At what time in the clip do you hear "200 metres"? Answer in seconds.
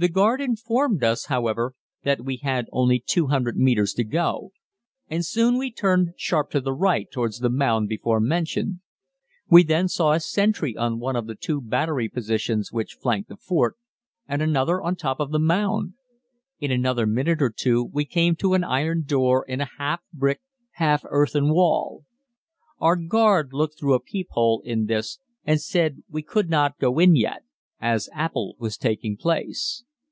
3.04-3.92